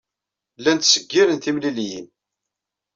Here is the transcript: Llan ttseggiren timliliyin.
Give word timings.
Llan 0.59 0.77
ttseggiren 0.79 1.39
timliliyin. 1.39 2.07